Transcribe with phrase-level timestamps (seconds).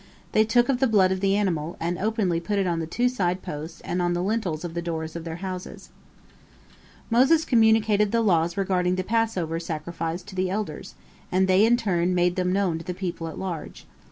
[0.31, 3.07] They took of the blood of the animal, and openly put it on the two
[3.07, 5.89] side posts and on the lintel of the doors of their houses.
[7.11, 10.95] Moses communicated the laws regulating the Passover sacrifice to the elders,
[11.31, 13.85] and they in turn made them known to the people at large.